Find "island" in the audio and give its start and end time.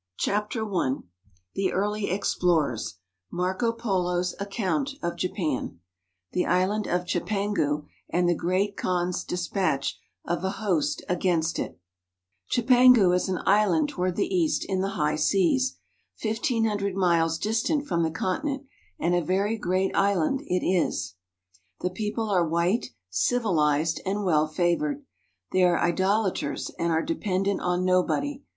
6.43-6.87, 13.45-13.89, 19.95-20.41